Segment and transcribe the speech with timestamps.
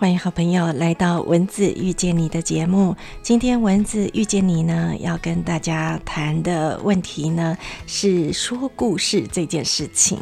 [0.00, 2.96] 欢迎好朋友来到文字遇见你的节目。
[3.20, 7.54] 今天文字遇见你呢，要跟大家谈的问题呢
[7.86, 10.18] 是说故事这件事情。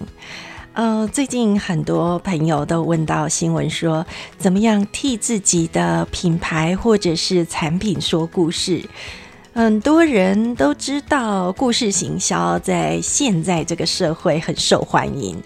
[0.72, 4.04] 呃，最近很多朋友都问到新闻说，
[4.37, 8.85] 怎么样替自己的品牌或者是产品说故事？
[9.54, 15.40] 很多人都知道，故事行销在现在这个社会很受欢迎。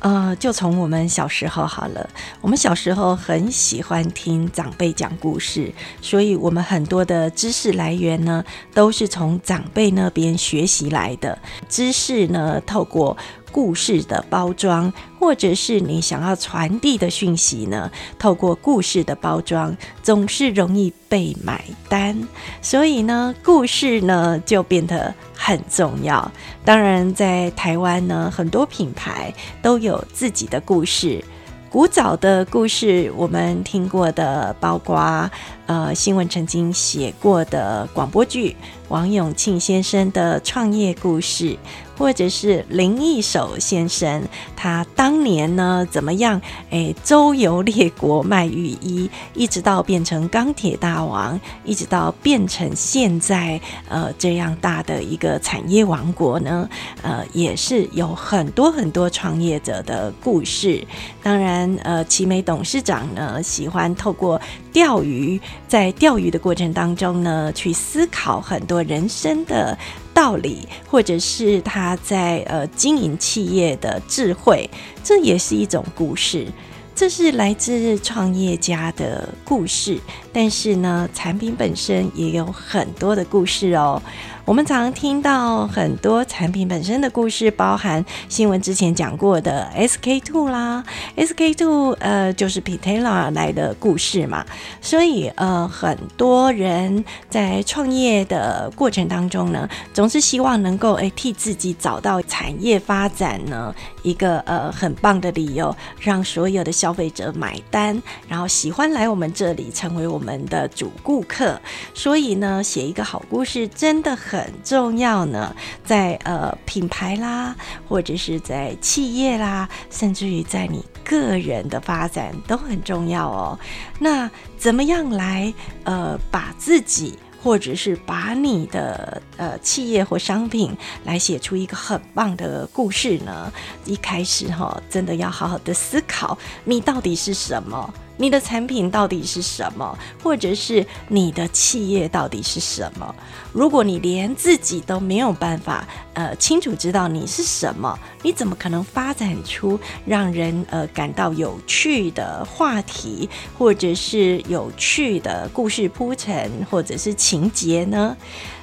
[0.00, 2.08] 呃，就从我们小时候好了。
[2.40, 11.38] 我们小时候很喜欢听长辈讲故事，所以我们很多的知识来源呢，都是从长辈那边学习来的。
[11.68, 13.16] 知识呢，透过。
[13.50, 17.90] 故事的包装，或者是你想要传递的讯息呢？
[18.18, 22.28] 透过故事的包装，总是容易被买单，
[22.60, 25.14] 所以呢，故事呢就变得
[25.48, 26.30] 很重要。
[26.62, 31.24] 当然，在台湾呢，很多品牌都有自己的故事。
[31.70, 35.30] 古早的故事，我们听过的，包括
[35.64, 38.54] 呃新闻曾经写过的广播剧，
[38.88, 41.56] 王永庆先生的创业故事。
[41.98, 44.22] 或者是林一手先生，
[44.54, 46.40] 他当年呢怎么样？
[46.70, 56.68] 诶，周游列国卖浴衣，一直到变成钢铁大王，一直到变成现在呃这样大的一个产业王国呢？
[57.02, 60.86] 呃，也是有很多很多创业者的故事。
[61.22, 64.40] 当然，呃，奇美董事长呢喜欢透过
[64.72, 69.76] 钓鱼，在钓鱼的过程当中呢，去思考很多人生的。
[70.18, 74.68] 道理，或者是他在呃经营企业的智慧，
[75.04, 76.44] 这也是一种故事。
[76.92, 79.96] 这是来自创业家的故事，
[80.32, 84.02] 但是呢，产品本身也有很多的故事哦。
[84.48, 90.82] 我们常听到很多产品本身的故事，包含新闻之前讲过的 SK two 啦
[91.18, 94.46] ，SK two 呃就是 Pitella 来的故事嘛，
[94.80, 111.60] 所以呃很多人在创业的过程当中呢，总是希望能够诶替自己找到产业发展呢一个呃很棒的理由，让所有的消费者买单，然后喜欢来我们这里成为我们的主顾客，
[111.92, 114.37] 所以呢写一个好故事真的很。
[114.38, 115.54] 很重要呢，
[115.84, 117.54] 在呃品牌啦，
[117.88, 123.58] 或者是在企业啦，甚至于在你个人的发展都很重要哦。
[123.98, 125.52] 那怎么样来
[125.84, 127.18] 呃把自己？
[127.40, 133.50] 或者是把你的呃企业或商品来写出一个很棒的故事呢？
[133.84, 137.94] 一开始哈，真的要好好的思考，你到底是什么？
[138.18, 139.98] 你的产品到底是什么？
[140.22, 143.14] 或者是你的企业到底是什么？
[143.52, 157.08] 如果你连自己都没有办法呃清楚知道你是什么，你怎么可能发展出让人呃感到有趣的话题，或者是有趣的故事铺陈，或者是？
[157.28, 158.16] 情节呢？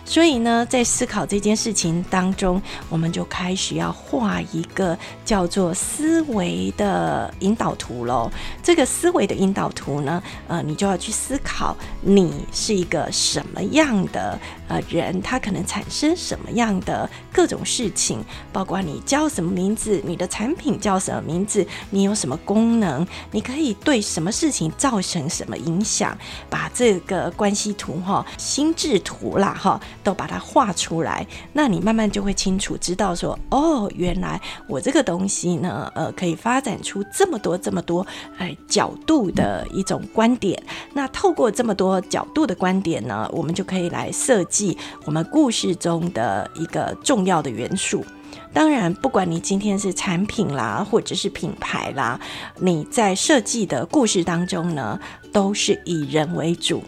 [0.05, 8.31] 所以呢，在思考这件事情当中，我们就开始要画一个叫做思维的引导图喽。
[8.61, 18.23] 这个思维的引导图呢，呃，你就要去思考你是一个什么样的呃人，他可能产生什么样的各种事情，
[18.53, 26.15] 包括你叫什么名字，你的产品叫什么名字，你有什么功能，你可以对什么事情造成什么影响，
[26.47, 29.81] 把这个关系图哈、心智图啦哈。
[30.05, 38.05] 都把它画出来，那你慢慢就会清楚知道说，哦，原来我这个东西呢，呃，可以发展出这么多这么多
[38.37, 40.61] 哎角度的一种观点。
[40.93, 48.05] 那透过这么多角度的观点呢，我们就可以来设计我们故事中的一个重要的元素。
[48.53, 52.19] 当然，不管你今天是产品啦，或者是品牌啦，
[52.59, 54.99] 你在设计的故事当中呢，
[55.33, 56.83] 都是以人为主。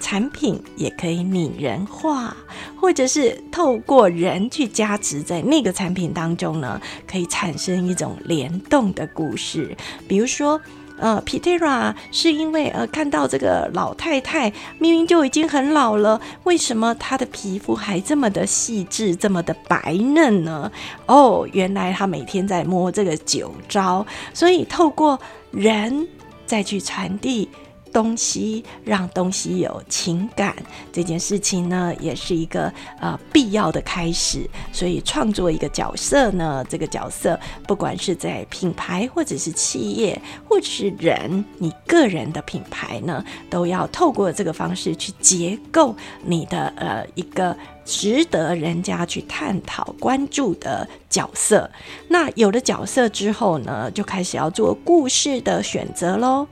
[0.00, 2.36] 产品也可以拟人化，
[2.80, 9.76] 或者是透过人去加持在那个产品当中呢，可以产生一种联动的故事。
[10.06, 10.60] 比如说，
[10.98, 20.70] 呃，Pitera 是因为呃看到这个老太太明明就已经很老了，为什么她的皮肤还这么的细致，这么的白嫩呢？
[21.06, 25.18] 哦，原来她每天在摸这个酒糟，所以透过
[25.50, 26.08] 人
[26.46, 27.48] 再去传递。
[27.92, 30.54] 东西让东西有情感
[30.92, 34.48] 这件事情呢，也是一个呃必要的开始。
[34.72, 45.94] 所以创作一个角色呢，这个角色不管是在品牌或者是企业或者是人，你个人的品牌呢，都要透过这个方式去结构
[46.24, 47.56] 你的呃一个
[47.88, 51.70] 值得人家去探讨关注的角色。
[52.08, 56.46] 那有了角色之后呢，就开始要做故事的选择喽。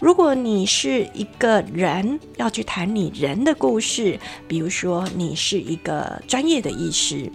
[0.00, 7.30] 如果你是一个人要去谈你人的故事，比如说你是一个专业的医师，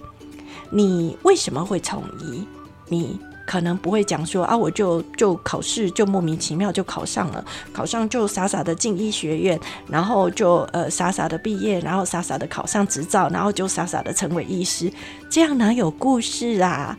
[0.70, 2.46] 你为什么会从医？
[2.90, 14.92] 你可能不会讲说啊，我就就考试就莫名其妙就考上了，考上就傻傻的进医学院，然后就呃傻傻的毕业，然后傻傻的考上执照，然后就傻傻的成为医师，
[15.30, 16.98] 这样哪有故事啊？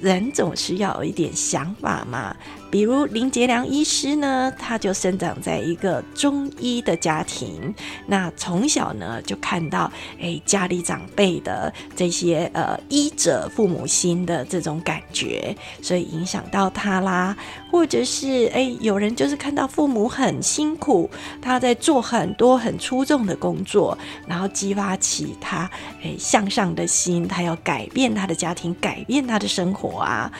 [0.00, 2.34] 人总是要有一点想法嘛。
[2.70, 7.74] 比如林杰良医师呢，他就生长在一个中医的家庭，
[8.06, 9.90] 那从小呢就看到
[10.20, 17.36] 哎家里长辈的这些呃医者父母心的这种感觉，所以影响到他啦。
[17.72, 23.96] 或者是哎有人就是看到父母很辛苦，他在做很多很出众的工作，
[24.26, 25.70] 然后激发起他
[26.02, 30.30] 哎向上的心，他要改变他的家庭，改变他的生活啊。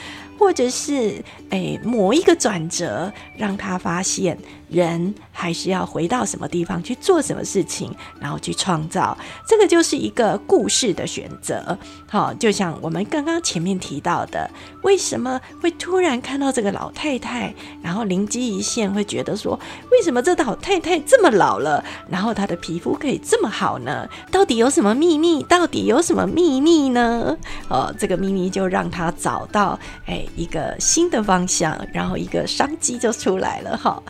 [0.41, 4.39] 或者是诶某一个转折，让他发现。
[4.71, 11.77] 人还是要回到什么地方去做什么事情，然后去创造，这个就是一个故事的选择。
[12.09, 14.49] 好，就像我们刚刚前面提到的，
[14.85, 17.53] 为什么会突然看到这个老太太，
[17.83, 19.59] 然后灵机一现，会觉得说，
[19.91, 24.09] 为什么这老太太这么老了，然后她的皮肤可以这么好呢？
[24.31, 25.43] 到底有什么秘密？
[25.43, 27.37] 到底有什么秘密呢？
[27.69, 29.77] 哦，这个秘密就让他找到
[30.07, 33.77] 哎一个新的方向，然后一个商机就出来了。
[33.77, 34.03] 哈。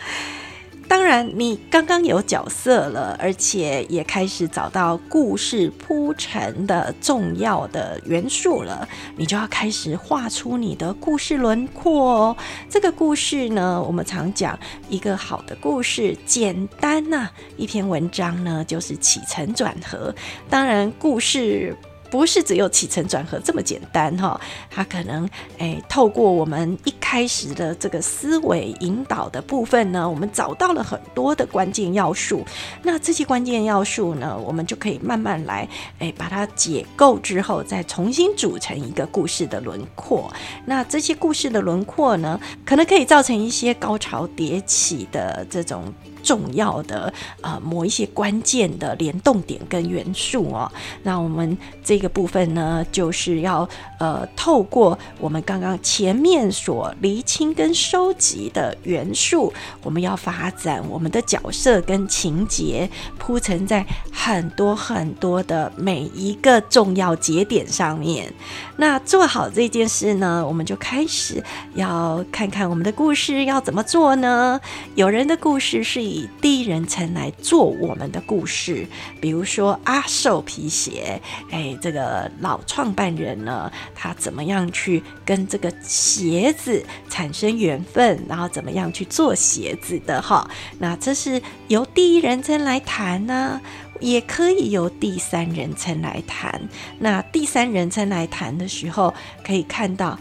[0.88, 12.37] 当然，你刚刚有角色了，而且也开始找到故事铺陈的重要的元素了，你就要开始画出你的故事轮廓哦。
[12.69, 14.58] 这个故事呢，我们常讲
[14.88, 20.12] 一个好的故事，简单呐，一篇文章呢就是起承转合。
[20.49, 21.76] 当然，故事。
[22.11, 25.29] 不是只有起承转合这么简单哈，它可能
[25.59, 32.45] 诶透过我们一开始的这个思维引导的部分呢，我们找到了很多的关键要素。
[32.83, 35.69] 那这些关键要素呢，我们就可以慢慢来
[36.01, 40.33] 诶把它解构之后，再重新组成一个故事的轮廓。
[40.67, 45.85] 那这些故事的轮廓呢，可能可以造成一些高潮迭起的这种。
[46.31, 50.71] 重要的呃，某一些关键的联动点跟元素哦，
[51.03, 53.69] 那我们这个部分呢，就是要
[53.99, 62.88] 呃，透过我们刚刚前面所厘清跟收集的元素，我们要发展我们的角色跟情节，
[63.19, 68.32] 铺陈在很多很多的每一个重要节点上面。
[68.77, 71.43] 那做好这件事呢，我们就开始
[71.75, 74.61] 要看看我们的故事要怎么做呢？
[74.94, 76.00] 有人的故事是。
[76.00, 78.87] 以第一人称来做我们的故事，
[79.20, 81.20] 比如说阿寿皮鞋，
[81.50, 90.49] 哎，这个老创办人呢，他怎么样去跟这个鞋子产生缘分，然后怎么样去做鞋子的哈？
[90.78, 93.61] 那这是由第一人称来谈呢，
[94.00, 96.61] 也可以由第三人称来谈。
[96.99, 99.14] 那第三人称来谈的时候，
[99.44, 100.19] 可以看到。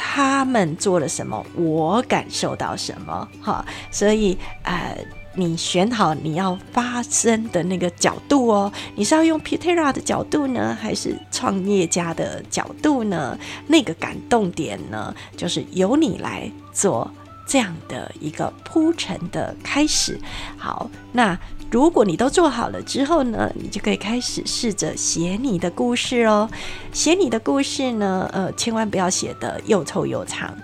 [0.00, 4.96] 他们做了什么，我感受到什么，哈，所以呃，
[5.38, 13.38] 你选好你要发声的那个角度哦，你是要用 Petera 的角度呢，还是创业家的角度呢？
[13.68, 17.08] 那个感动点呢，就是由你来做
[17.46, 20.20] 这样的一个铺陈的开始。
[20.56, 21.38] 好，那。
[21.70, 26.48] 如果你都做好了之后呢，你就可以开始试着写你的故事哦。
[26.92, 30.56] 写你的故事呢，呃，千万不要写的又臭又长。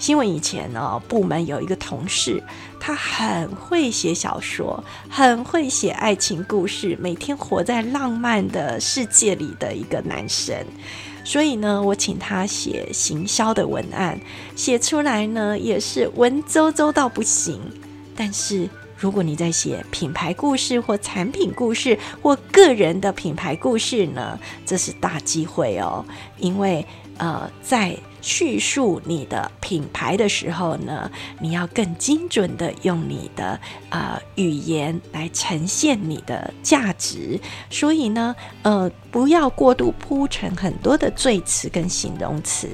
[0.00, 2.42] 新闻以前呢，部门有一个同事，
[2.80, 10.56] 他很会写小说，很会写爱情故事，每天活在浪漫的世界里的一个男生。
[11.22, 14.18] 所以呢，我请他写行销的文案，
[14.56, 17.60] 写出来呢也是文绉绉到不行，
[18.16, 18.68] 但是。
[18.98, 26.04] 如果你在写品牌故事或产品故事或个人的品牌故事呢，这是大机会哦，
[26.38, 26.84] 因为
[27.16, 27.96] 呃，在。
[28.20, 31.10] 叙述你的品牌的时候呢，
[31.40, 33.58] 你要更精准的用你的
[33.90, 37.38] 呃语言来呈现你的价值。
[37.70, 42.68] 所以呢，呃，不要过度铺陈很多的赘词跟形容词。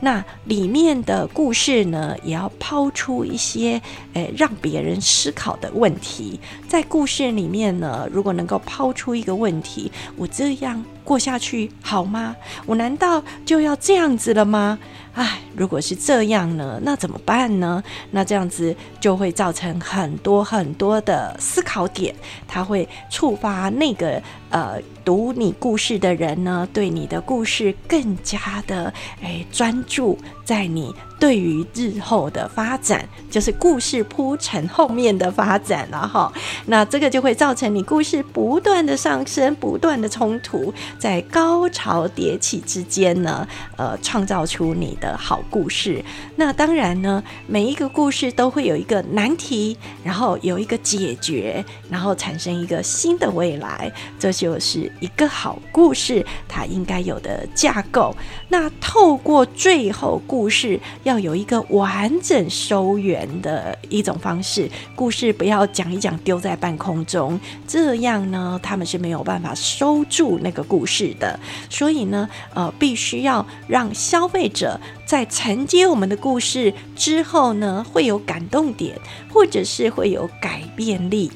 [0.00, 3.80] 那里面的故事呢，也要抛出一些
[4.14, 6.40] 诶让别人思考的问题。
[6.68, 10.84] 在故事里面呢，如果能够抛出一个问题，我这样。
[11.08, 12.36] 过下去好吗？
[12.66, 14.78] 我难道就要这样子了吗？
[15.14, 17.82] 唉，如果是这样呢，那怎么办呢？
[18.12, 22.14] 那这样子就会造成很多很多的思考点，
[22.46, 30.16] 它会触发那个呃读你故事的人呢，对你的故事更加的诶专注。
[30.48, 36.32] 在你对于日后的发展，就是故事铺陈后面的发展了哈。
[36.64, 46.02] 那这个就会造成你故事不断的上升，不断的冲突，在高潮迭起之间呢，呃，创造出你的好故事。
[46.36, 53.92] 那当然呢，每一个故事都会有一个难题，然后有一个解决，然后产生一个新的未来。
[54.18, 58.16] 这就是一个好故事它应该有的架构。
[58.48, 71.40] 那透过最后故故事要有一个完整收圆的一种方式，故事不要讲一讲丢在半空中，这样呢，他们是没有办法收住那个故事的。
[71.68, 78.96] 所以呢，呃，必须要让消费者在承接我们的故事之后呢，会有感动点，
[79.32, 81.32] 或者是会有改变力。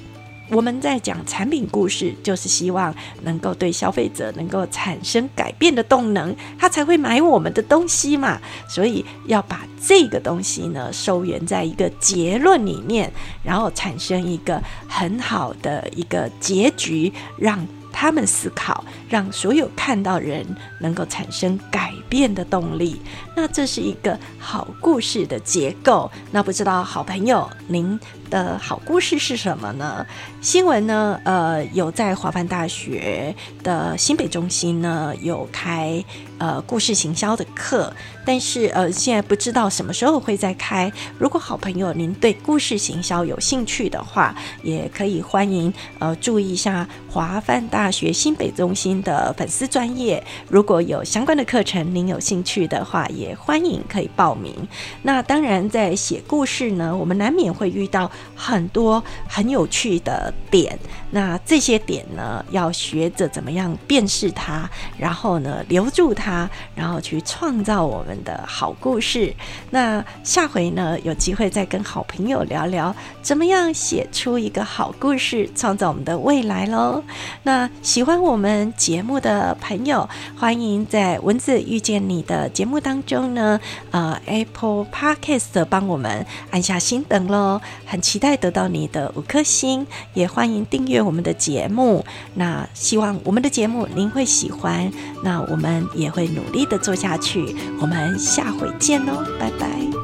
[0.50, 8.38] 我们在讲产品故事，就是希望能够对消费者能够产生改变的动能，他才会买我们的东西嘛。
[8.68, 13.10] 所以要把这个东西呢收圆在一个结论里面，
[13.42, 20.44] 然后产生一个很好的一个结局，让他们思考，让所有看到人
[20.80, 23.00] 能够产生改变的动力。
[23.36, 26.10] 那这是一个好故事的结构。
[26.30, 28.00] 那不知道好朋友您。
[28.32, 30.06] 的好故事是什么呢？
[30.40, 31.20] 新闻呢？
[31.22, 36.02] 呃，有在华范大学的新北中心呢，有开
[36.38, 37.94] 呃故事行销的课，
[38.24, 40.90] 但是呃，现在不知道什么时候会再开。
[41.18, 50.24] 如果好朋友您对故事行销有兴趣的话，也可以欢迎呃注意一下华范大学新北中心的粉丝专业。
[50.48, 54.54] 如果有相关的课程您有兴趣的话，也欢迎可以报名。
[55.02, 58.10] 那当然，在写故事呢，我们难免会遇到。
[58.34, 60.76] 很多很有趣的点，
[61.10, 69.32] 那这些点呢，要学着怎么样辨识它，然后呢留住它，然后去创造我们的好故事。
[69.70, 77.01] 那下回呢，有机会再跟好朋友聊聊，怎么样写出一个好故事，创造我们的未来喽。
[77.42, 88.22] 那喜欢我们节目的朋友，欢迎在文字遇见你的节目当中呢，呃，Apple Podcast 帮我们按下心等喽，很期。
[88.22, 92.04] 待得到你的五颗星，也欢迎订阅我们的节目。
[92.34, 94.88] 那希望我们的节目您会喜欢，
[95.24, 97.56] 那我们也会努力的做下去。
[97.80, 100.01] 我们下回见喽，拜拜。